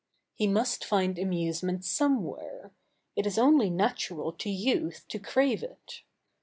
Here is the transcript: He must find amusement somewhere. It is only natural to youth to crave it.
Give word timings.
He 0.33 0.47
must 0.47 0.83
find 0.83 1.19
amusement 1.19 1.85
somewhere. 1.85 2.71
It 3.15 3.27
is 3.27 3.37
only 3.37 3.69
natural 3.69 4.31
to 4.33 4.49
youth 4.49 5.05
to 5.09 5.19
crave 5.19 5.61
it. 5.61 6.01